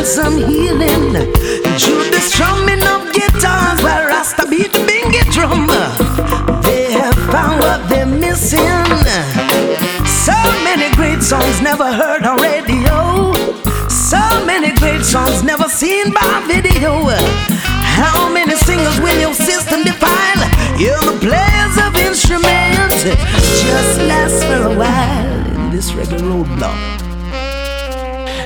find 0.05 0.07
some 0.07 0.37
healing. 0.37 1.13
The 1.13 2.21
strumming 2.21 2.83
of 2.83 3.13
guitars 3.13 3.83
while 3.83 4.07
Rasta 4.07 4.47
beat 4.49 4.73
the 4.73 4.81
bingy 4.81 5.23
drum. 5.33 5.67
They 6.63 6.93
have 6.93 7.17
found 7.31 7.61
what 7.61 7.89
they're 7.89 8.07
missing. 8.07 8.61
So 10.07 10.35
many 10.65 10.95
great 10.95 11.23
songs 11.23 11.61
never 11.61 11.93
heard 11.93 12.25
on 12.25 12.39
radio. 12.39 13.33
So 13.89 14.21
many 14.47 14.75
great 14.77 15.03
songs 15.03 15.43
never 15.43 15.69
seen 15.69 16.13
by 16.13 16.45
video. 16.47 17.07
How 17.97 18.33
many 18.33 18.55
singers 18.57 19.01
will 19.01 19.19
your 19.21 19.35
system 19.35 19.85
defile? 19.85 20.43
You're 20.79 21.01
the 21.01 21.19
players 21.21 21.77
of 21.79 21.97
instruments. 21.97 23.05
Just 23.63 24.01
last 24.03 24.45
for 24.45 24.73
a 24.73 24.77
while 24.77 25.47
in 25.55 25.71
this 25.71 25.93
reggae 25.93 26.21
roadblock. 26.21 27.04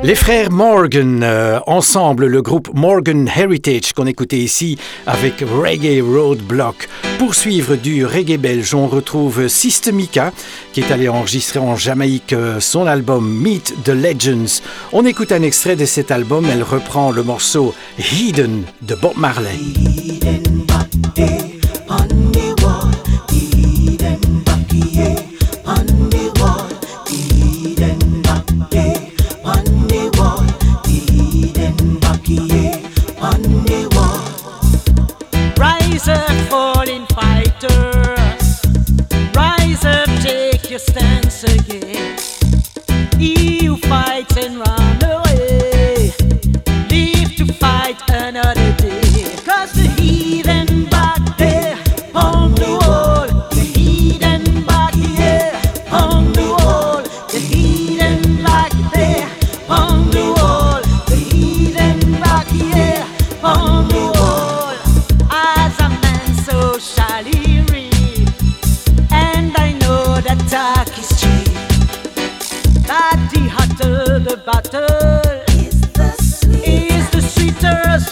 Les 0.04 0.14
frères 0.14 0.50
Morgan, 0.52 1.22
euh, 1.24 1.58
ensemble, 1.66 2.26
le 2.26 2.40
groupe 2.40 2.70
Morgan 2.72 3.28
Heritage 3.34 3.92
qu'on 3.92 4.06
écoutait 4.06 4.38
ici 4.38 4.78
avec 5.06 5.40
Reggae 5.40 6.00
Roadblock. 6.02 6.88
Pour 7.18 7.34
suivre 7.34 7.74
du 7.74 8.06
reggae 8.06 8.38
belge, 8.38 8.74
on 8.74 8.86
retrouve 8.86 9.48
Systemica 9.48 10.32
qui 10.72 10.80
est 10.80 10.92
allé 10.92 11.08
enregistrer 11.08 11.58
en 11.58 11.74
Jamaïque 11.74 12.32
euh, 12.32 12.60
son 12.60 12.86
album 12.86 13.28
Meet 13.28 13.74
the 13.84 13.88
Legends. 13.88 14.62
On 14.92 15.04
écoute 15.04 15.32
un 15.32 15.42
extrait 15.42 15.76
de 15.76 15.84
cet 15.84 16.12
album, 16.12 16.46
elle 16.50 16.62
reprend 16.62 17.10
le 17.10 17.24
morceau 17.24 17.74
Hidden 17.98 18.62
de 18.82 18.94
Bob 18.94 19.16
Marley. 19.16 19.58
Your 40.78 40.86
stance 40.86 41.44
again. 41.44 42.18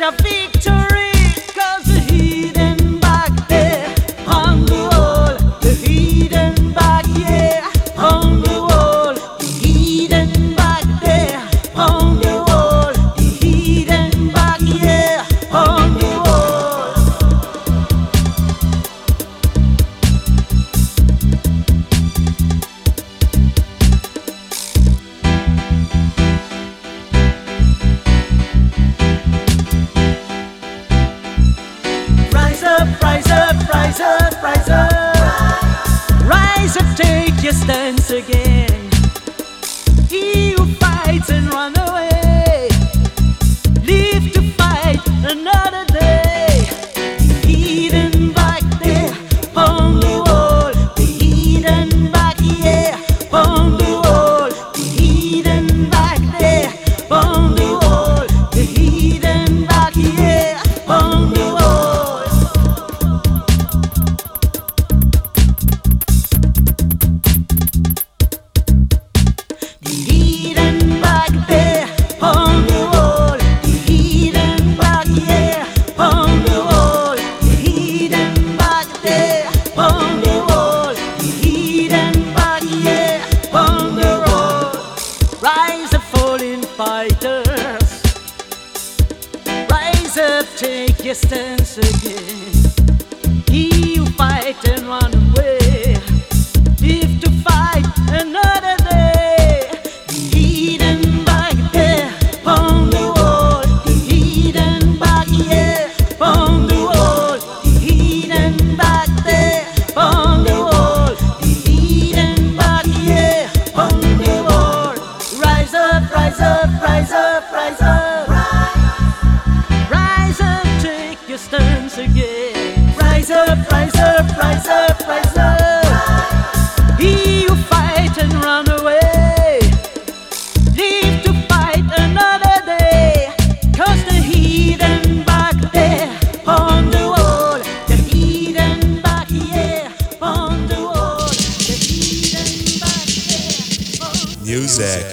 Shafi. 0.07 0.46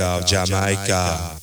Jamaica, 0.04 0.46
Jamaica. 0.46 1.43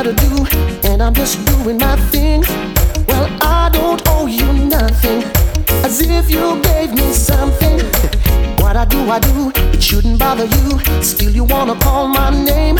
how 0.00 0.04
to 0.04 0.14
do, 0.14 0.46
and 0.88 1.02
I'm 1.02 1.12
just 1.12 1.44
doing 1.44 1.76
my 1.76 1.94
thing. 2.10 2.40
Well, 3.06 3.28
I 3.42 3.68
don't 3.70 4.00
owe 4.06 4.26
you 4.26 4.50
nothing, 4.50 5.22
as 5.84 6.00
if 6.00 6.30
you 6.30 6.58
gave 6.62 6.94
me 6.94 7.12
something. 7.12 7.76
what 8.62 8.76
I 8.76 8.86
do, 8.86 9.10
I 9.10 9.18
do, 9.18 9.52
it 9.74 9.82
shouldn't 9.82 10.18
bother 10.18 10.46
you. 10.46 11.02
Still, 11.02 11.32
you 11.32 11.44
wanna 11.44 11.74
call 11.80 12.08
my 12.08 12.30
name. 12.30 12.78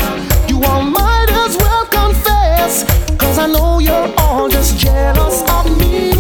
You 0.49 0.63
all 0.65 0.83
might 0.83 1.31
as 1.45 1.59
well 1.59 1.85
confess, 1.87 2.85
cause 3.19 3.37
I 3.39 3.47
know 3.49 3.81
you're 3.81 4.11
all 4.17 4.49
just 4.49 4.79
jealous 4.79 5.43
of 5.57 5.67
me. 5.79 6.15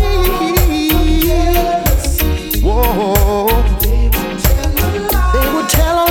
Whoa. 2.60 3.46
They 5.32 5.48
would 5.54 5.68
tell 5.70 6.09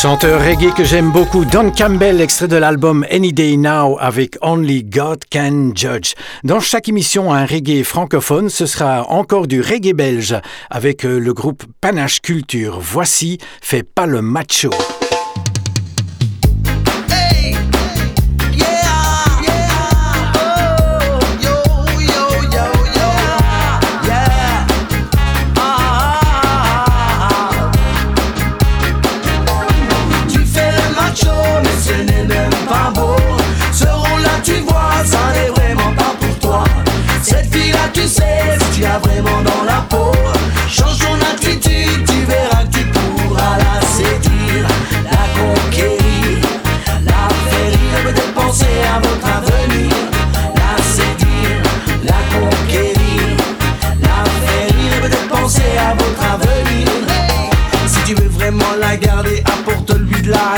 Chanteur 0.00 0.40
reggae 0.40 0.72
que 0.74 0.82
j'aime 0.82 1.12
beaucoup, 1.12 1.44
Don 1.44 1.70
Campbell, 1.70 2.22
extrait 2.22 2.48
de 2.48 2.56
l'album 2.56 3.04
Any 3.10 3.34
Day 3.34 3.58
Now 3.58 3.98
avec 4.00 4.38
Only 4.40 4.82
God 4.82 5.24
Can 5.30 5.72
Judge. 5.74 6.14
Dans 6.42 6.58
chaque 6.58 6.88
émission, 6.88 7.34
un 7.34 7.44
reggae 7.44 7.82
francophone, 7.84 8.48
ce 8.48 8.64
sera 8.64 9.10
encore 9.10 9.46
du 9.46 9.60
reggae 9.60 9.92
belge 9.92 10.40
avec 10.70 11.04
euh, 11.04 11.18
le 11.18 11.34
groupe 11.34 11.64
Panache 11.82 12.22
Culture. 12.22 12.78
Voici 12.80 13.36
Fais 13.60 13.82
pas 13.82 14.06
le 14.06 14.22
macho. 14.22 14.70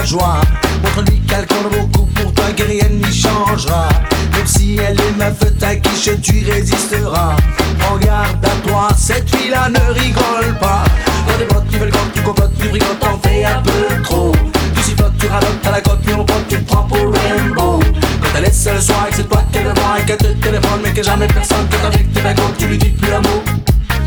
Montre-lui 0.02 1.20
qu'elle 1.28 1.46
compte 1.46 1.70
beaucoup 1.70 2.06
pour 2.06 2.34
toi, 2.34 2.46
que 2.56 2.64
rien 2.64 2.88
n'y 2.90 3.14
changera. 3.14 3.88
Même 4.32 4.46
si 4.46 4.76
elle 4.76 5.00
est 5.00 5.16
ma 5.16 5.30
feu 5.30 5.48
ta 5.60 5.76
quiche, 5.76 6.10
tu 6.20 6.44
résisteras. 6.44 7.36
Prends 7.78 7.98
garde 7.98 8.44
à 8.44 8.68
toi, 8.68 8.88
cette 8.96 9.30
fille-là 9.30 9.68
ne 9.68 9.92
rigole 9.94 10.58
pas. 10.60 10.82
Quand 11.26 11.38
des 11.38 11.44
potes 11.44 11.68
qui 11.68 11.78
veulent 11.78 11.92
quand 11.92 12.12
tu 12.12 12.20
compotes, 12.20 12.52
tu 12.60 12.68
bricotes, 12.68 12.98
t'en 12.98 13.16
fais 13.22 13.44
un 13.44 13.62
peu 13.62 14.02
trop. 14.02 14.32
Tu 14.74 14.82
sifflotes, 14.82 15.16
tu 15.18 15.28
radotes 15.28 15.66
à 15.66 15.70
la 15.70 15.80
mais 16.04 16.16
mon 16.16 16.24
pote, 16.24 16.48
tu 16.48 16.58
prends 16.58 16.82
pour 16.82 16.98
Rainbow. 16.98 17.78
Quand 18.20 18.38
elle 18.38 18.44
est 18.46 18.52
seule 18.52 18.74
le 18.74 18.80
soir 18.80 19.06
que 19.08 19.16
c'est 19.16 19.28
toi 19.28 19.44
qu'elle 19.52 19.62
voit 19.62 20.00
et 20.00 20.04
qu'elle 20.04 20.16
te 20.16 20.26
téléphone, 20.26 20.80
mais 20.82 20.90
que 20.90 21.02
jamais 21.04 21.28
personne 21.28 21.68
te 21.68 21.86
avec 21.86 22.12
tes 22.12 22.20
baguettes, 22.22 22.58
tu 22.58 22.66
lui 22.66 22.78
dis 22.78 22.90
plus 22.90 23.12
un 23.12 23.20
mot. 23.20 23.42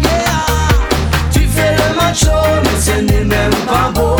Yeah! 0.03 0.11
Tu 1.31 1.47
fais 1.47 1.73
le 1.77 1.95
macho, 1.95 2.27
mais 2.63 2.81
ce 2.81 2.99
n'est 2.99 3.23
même 3.23 3.55
pas 3.65 3.91
beau. 3.95 4.14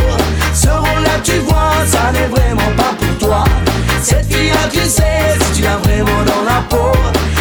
Tu 1.24 1.40
vois, 1.40 1.72
ça 1.88 2.12
n'est 2.12 2.28
vraiment 2.28 2.72
pas 2.76 2.94
pour 3.00 3.28
toi. 3.28 3.44
Cette 4.02 4.28
tu 4.28 4.80
sais, 4.82 5.38
si 5.40 5.52
tu 5.56 5.62
l'as 5.64 5.78
vraiment 5.78 6.24
dans 6.26 6.44
la 6.44 6.62
peau, 6.70 6.92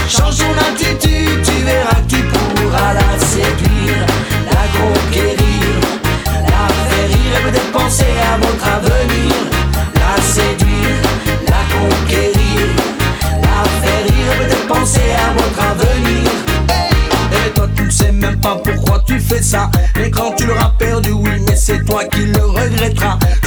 change 0.09 0.39
ton 0.39 0.55
attitude, 0.71 1.43
tu 1.43 1.65
verras 1.65 2.01
que 2.03 2.15
tu 2.15 2.23
pourras 2.23 2.95
la 2.95 3.19
séduire, 3.19 4.07
la 4.51 4.65
conquérir, 4.79 5.81
la 6.27 6.69
faire 6.89 7.09
rire 7.09 7.39
et 7.39 7.51
peut-être 7.51 7.73
penser 7.73 8.15
à 8.33 8.37
votre 8.39 8.67
avenir, 8.67 9.04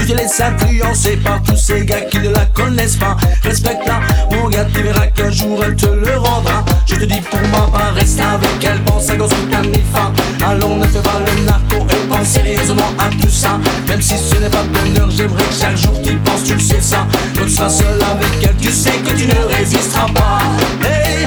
te 0.08 0.14
laisses 0.14 0.40
influencer 0.40 1.18
par 1.18 1.42
tous 1.44 1.58
ces 1.58 1.86
gars 1.86 2.02
qui 2.02 2.20
ne 2.20 2.30
la 2.30 2.46
connaissent 2.46 2.96
pas. 2.96 3.18
Respecte-la, 3.44 4.00
mon 4.32 4.48
gars, 4.48 4.66
tu 4.74 4.82
verras 4.82 5.08
qu'un 5.08 5.30
jour 5.30 5.60
elle 5.66 5.76
te 5.76 5.88
le 5.88 6.18
rendra. 6.18 6.64
Je 6.86 6.96
te 6.96 7.06
dis 7.06 7.20
pour 7.20 7.42
ma 7.50 7.68
part, 7.78 7.94
reste 7.94 8.20
avec 8.20 8.64
elle, 8.64 8.80
pense 8.84 9.10
à 9.10 9.18
gosse 9.18 9.32
ou 9.32 10.46
Allons, 10.46 10.78
ne 10.78 10.86
fais 10.86 11.02
pas 11.02 11.20
le 11.20 11.44
narco 11.44 11.86
et 11.90 12.08
pense 12.08 12.28
sérieusement 12.28 12.94
à 12.98 13.10
tout 13.22 13.30
ça. 13.30 13.60
Même 13.88 14.02
si 14.02 14.16
ce 14.18 14.36
n'est 14.36 14.50
pas 14.50 14.64
bonheur, 14.64 15.10
j'aimerais 15.12 15.44
que 15.44 15.54
chaque 15.60 15.76
jour 15.76 16.02
tu 16.02 16.16
penses, 16.18 16.44
tu 16.46 16.54
le 16.54 16.60
sais 16.60 16.82
ça. 16.82 17.06
Quand 17.38 17.44
tu 17.44 17.52
seras 17.52 17.70
seul 17.70 18.00
avec 18.02 18.44
elle, 18.44 18.56
tu 18.62 18.72
sais 18.72 18.92
que 18.92 19.12
tu 19.12 19.28
ne 19.28 19.56
résisteras 19.58 20.08
pas. 20.14 20.40
Hey, 20.88 21.26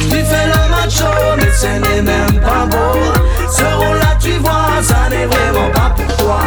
tu 0.00 0.16
fais 0.16 0.46
le 0.46 0.70
macho, 0.70 1.04
mais 1.38 1.52
ce 1.52 1.66
n'est 1.66 2.02
même 2.02 2.40
pas 2.40 2.66
beau. 2.66 3.12
Ce 3.56 3.62
rôle-là, 3.62 4.16
tu 4.20 4.32
vois, 4.38 4.82
ça 4.82 5.08
n'est 5.10 5.26
vraiment 5.26 5.70
pas 5.70 5.94
pour 5.96 6.16
toi. 6.16 6.40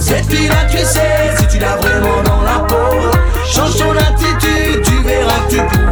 Cette 0.00 0.26
fille-là, 0.30 0.64
tu 0.70 0.78
sais, 0.78 1.34
si 1.38 1.46
tu 1.48 1.58
l'as 1.58 1.76
vraiment 1.76 2.22
dans 2.22 2.42
la 2.42 2.60
peau, 2.60 3.10
change 3.52 3.76
ton 3.76 3.90
attitude, 3.92 4.82
tu 4.82 5.02
verras 5.02 5.40
que 5.48 5.54
tu 5.54 5.60
pourras 5.62 5.87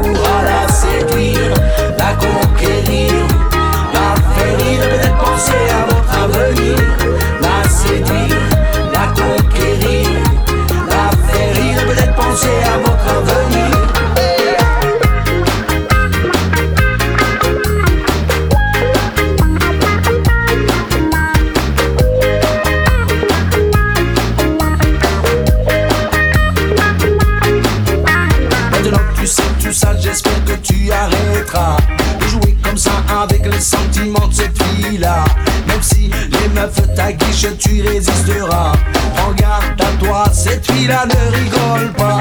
tu 37.58 37.82
résisteras. 37.82 38.72
Prends 39.14 39.32
garde 39.32 39.80
à 39.80 40.04
toi, 40.04 40.24
cette 40.32 40.70
fille-là 40.70 41.04
ne 41.06 41.36
rigole 41.36 41.92
pas. 41.92 42.20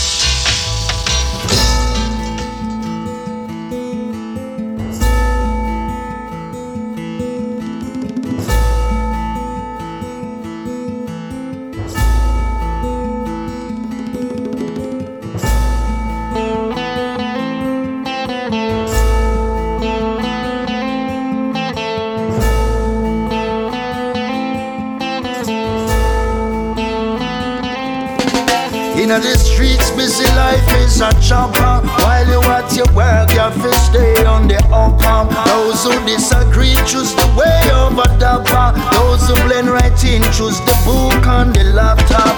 Chopper. 31.31 31.87
While 32.03 32.27
you 32.27 32.41
at 32.51 32.67
your 32.75 32.91
work, 32.91 33.31
your 33.31 33.51
fish 33.63 33.79
stay 33.87 34.25
on 34.25 34.47
the 34.51 34.59
up 34.67 34.99
up. 35.07 35.31
Those 35.47 35.83
who 35.87 35.95
disagree 36.05 36.75
choose 36.83 37.15
the 37.15 37.27
way 37.39 37.63
of 37.71 37.95
a 37.95 38.07
dapper. 38.19 38.75
Those 38.91 39.23
who 39.27 39.35
blend 39.47 39.69
right 39.69 39.99
in 40.03 40.21
choose 40.35 40.59
the 40.67 40.75
book 40.83 41.25
on 41.25 41.53
the 41.53 41.63
laptop. 41.71 42.35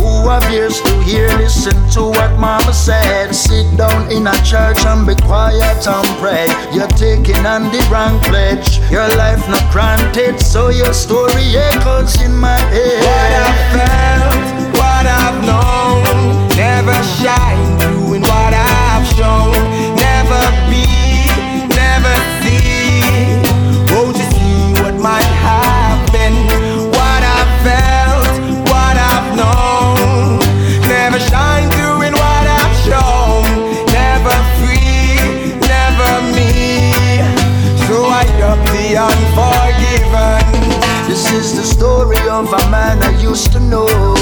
Who 0.00 0.28
have 0.28 0.48
ears 0.50 0.80
to 0.80 0.92
hear, 1.02 1.28
listen 1.36 1.76
to 1.94 2.02
what 2.16 2.32
mama 2.38 2.72
said. 2.72 3.34
Sit 3.34 3.68
down 3.76 4.10
in 4.10 4.26
a 4.26 4.36
church 4.48 4.80
and 4.88 5.06
be 5.06 5.14
quiet 5.16 5.86
and 5.86 6.08
pray. 6.16 6.48
You're 6.72 6.94
taking 6.96 7.44
on 7.44 7.68
the 7.72 7.82
wrong 7.92 8.18
pledge. 8.20 8.80
Your 8.90 9.08
life 9.20 9.44
not 9.48 9.64
granted, 9.70 10.40
so 10.40 10.70
your 10.70 10.94
story 10.94 11.52
echoes 11.68 12.20
in 12.22 12.34
my 12.34 12.58
head. 12.72 13.04
What 13.04 13.32
I've 13.44 13.60
felt, 13.76 14.59
never 16.82 17.02
shine 17.02 17.78
through 17.78 18.14
in 18.14 18.22
what 18.22 18.54
I've 18.56 19.06
shown. 19.12 19.52
Never 20.00 20.42
be, 20.70 21.28
never 21.76 22.14
see. 22.40 23.04
Won't 23.92 24.16
you 24.16 24.24
see 24.32 24.72
what 24.80 24.94
might 24.94 25.32
happen? 25.44 26.32
What 26.88 27.22
I've 27.36 27.52
felt, 27.66 28.32
what 28.72 28.96
I've 28.96 29.28
known, 29.36 30.38
never 30.88 31.18
shine 31.20 31.68
through 31.76 32.00
in 32.08 32.14
what 32.14 32.44
I've 32.58 32.76
shown. 32.88 33.44
Never 33.92 34.36
free, 34.56 35.20
never 35.60 36.10
me. 36.32 37.20
So 37.84 38.08
I 38.08 38.24
up 38.50 38.60
the 38.72 38.86
unforgiven. 39.08 40.48
This 41.06 41.30
is 41.30 41.54
the 41.54 41.62
story 41.76 42.22
of 42.30 42.50
a 42.50 42.70
man 42.70 43.02
I 43.02 43.10
used 43.20 43.52
to 43.52 43.60
know. 43.60 44.16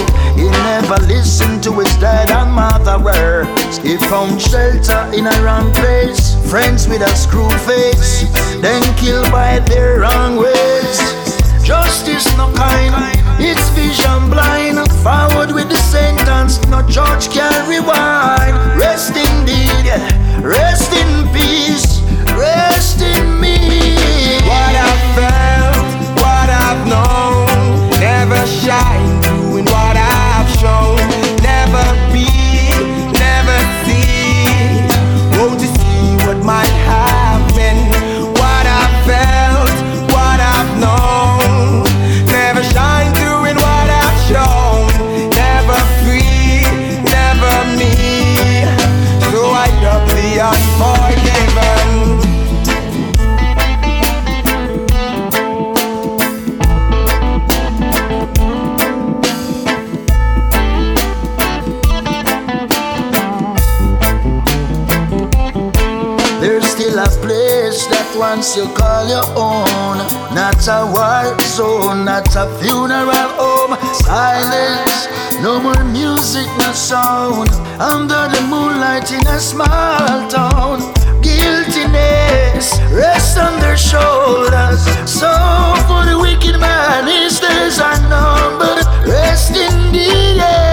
He 0.49 0.55
never 0.65 0.97
listened 1.05 1.63
to 1.65 1.73
his 1.79 1.95
dad 1.99 2.31
and 2.31 2.51
mother 2.53 2.99
words. 2.99 3.77
He 3.85 3.99
found 4.09 4.41
shelter 4.41 5.05
in 5.13 5.27
a 5.27 5.37
wrong 5.45 5.75
place. 5.75 6.35
Friends 6.49 6.89
with 6.89 7.03
a 7.03 7.15
screw 7.15 7.51
face, 7.69 8.25
then 8.63 8.81
killed 8.97 9.31
by 9.31 9.59
their 9.69 10.01
wrong 10.01 10.37
ways. 10.37 10.99
Justice 11.63 12.25
no 12.39 12.51
kind, 12.55 12.95
it's 13.39 13.69
vision 13.77 14.31
blind. 14.31 14.81
Forward 15.05 15.53
with 15.53 15.69
the 15.69 15.77
sentence, 15.77 16.57
no 16.69 16.81
judge 16.89 17.29
can 17.29 17.53
rewind. 17.69 18.57
Rest 18.81 19.13
indeed, 19.13 19.85
rest 20.41 20.95
in 20.95 21.29
peace, 21.37 22.01
rest 22.41 22.78
call 69.09 69.17
your 69.17 69.27
own. 69.37 69.99
Not 70.35 70.67
a 70.69 70.87
war 70.93 71.39
zone, 71.41 72.05
not 72.05 72.35
a 72.37 72.47
funeral 72.59 73.29
home. 73.39 73.77
Silence, 73.95 75.09
no 75.43 75.61
more 75.61 75.85
music, 75.85 76.47
no 76.59 76.73
sound. 76.73 77.51
Under 77.81 78.29
the 78.29 78.47
moonlight 78.49 79.11
in 79.13 79.27
a 79.27 79.39
small 79.39 80.29
town. 80.29 80.81
Guiltiness 81.23 82.79
rests 82.93 83.39
on 83.39 83.61
their 83.61 83.77
shoulders. 83.77 84.85
So 85.09 85.31
for 85.87 86.05
the 86.05 86.19
wicked 86.21 86.61
man, 86.61 87.07
his 87.07 87.41
days 87.41 87.81
are 87.81 88.01
numbered. 88.09 88.85
Rest 89.07 89.57
indeed, 89.57 90.37
yeah. 90.37 90.68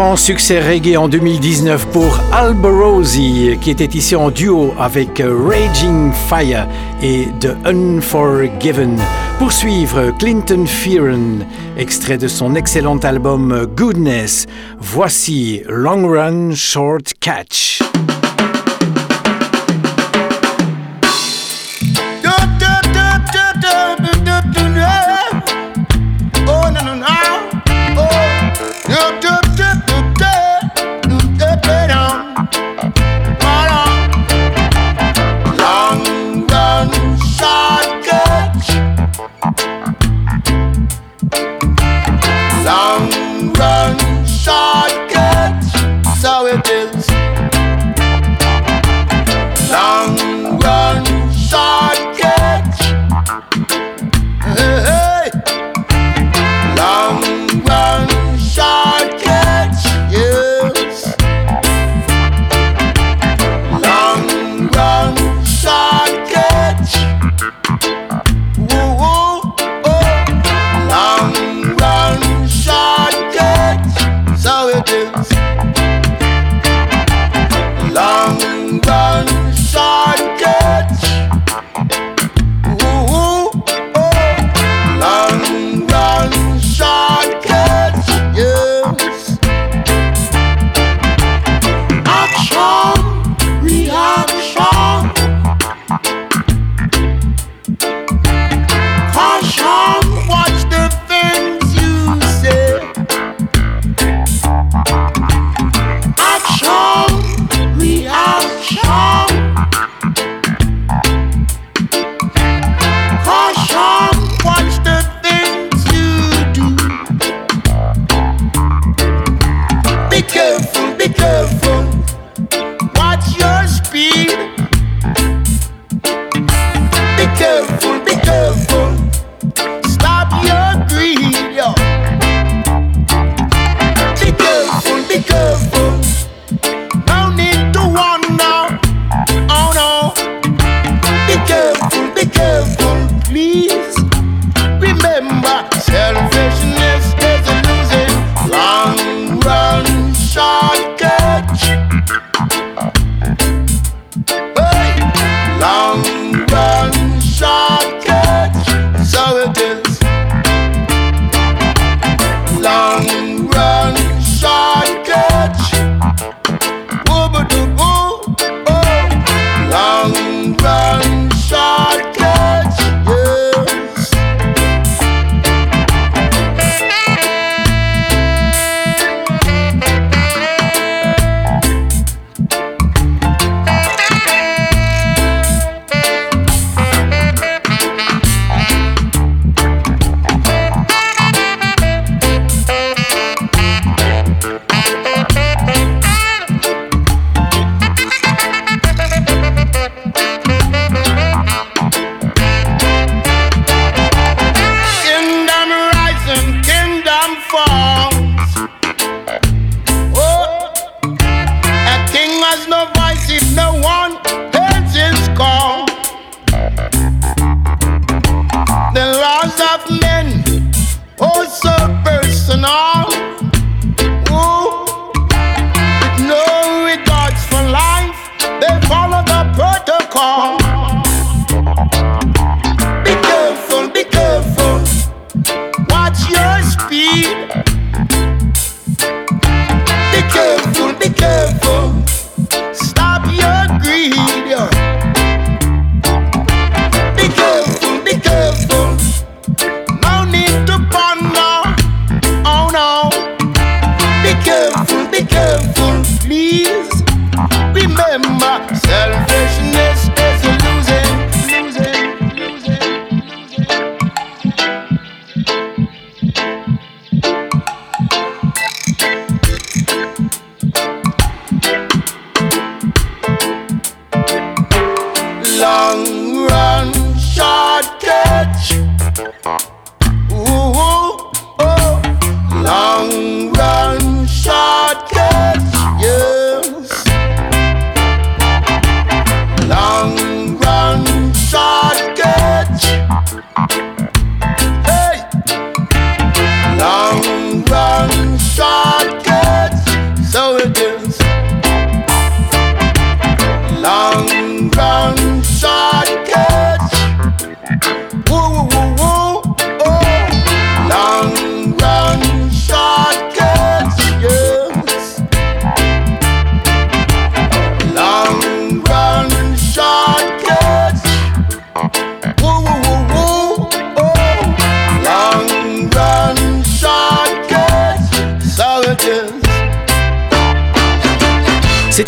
Grand 0.00 0.16
succès 0.16 0.60
reggae 0.60 0.96
en 0.96 1.08
2019 1.08 1.88
pour 1.88 2.20
Alborosi, 2.32 3.58
qui 3.60 3.70
était 3.70 3.84
ici 3.98 4.16
en 4.16 4.30
duo 4.30 4.72
avec 4.78 5.22
Raging 5.22 6.10
Fire 6.26 6.66
et 7.02 7.26
The 7.38 7.54
Unforgiven. 7.66 8.98
Pour 9.38 9.52
suivre, 9.52 10.10
Clinton 10.18 10.64
Fearon, 10.64 11.40
extrait 11.76 12.16
de 12.16 12.28
son 12.28 12.54
excellent 12.54 12.96
album 12.96 13.66
Goodness. 13.76 14.46
Voici 14.78 15.60
Long 15.68 16.08
Run 16.08 16.54
Short 16.54 17.12
Catch. 17.20 17.79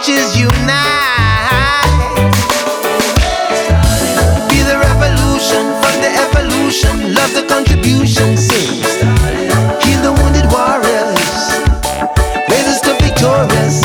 marches 0.00 0.34
unite. 0.34 0.56
Be 4.48 4.62
the 4.62 4.78
revolution 4.78 5.62
from 5.80 5.94
the 6.00 6.10
evolution. 6.24 7.14
Love 7.14 7.34
the 7.34 7.44
contribution. 7.46 8.34
Sing. 8.36 8.80
Heal 9.82 10.00
the 10.00 10.12
wounded 10.16 10.46
warriors. 10.50 11.20
Raise 12.48 12.68
us 12.72 12.80
to 12.80 12.94
victorious. 13.04 13.82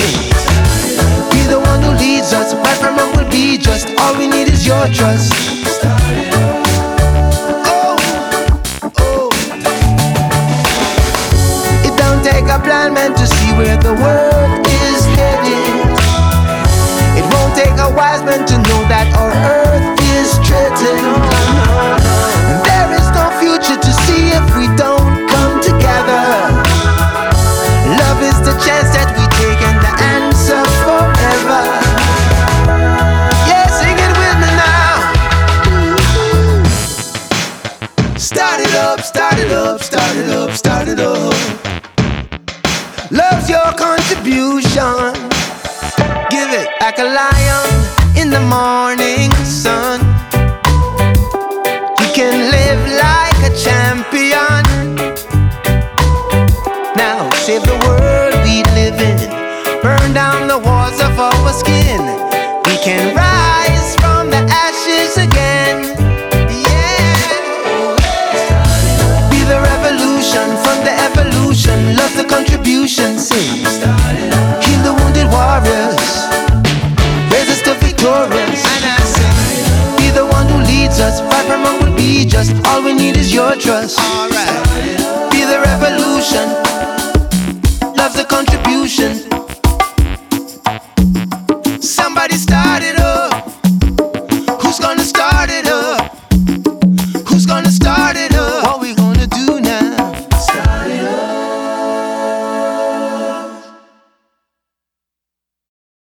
Be 1.31 1.43
the 1.49 1.59
one 1.59 1.81
who 1.81 1.91
leads 1.97 2.31
us. 2.31 2.53
Right 2.53 2.77
from 2.77 2.95
will 2.95 3.29
be 3.29 3.57
just. 3.57 3.87
All 3.99 4.17
we 4.17 4.27
need 4.27 4.47
is 4.47 4.65
your 4.65 4.87
trust. 4.87 5.54